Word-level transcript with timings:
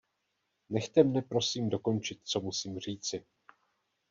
Nechte 0.69 1.03
mne, 1.03 1.21
prosím, 1.21 1.69
dokončit, 1.69 2.19
co 2.23 2.41
musím 2.41 2.79
říci. 2.79 3.25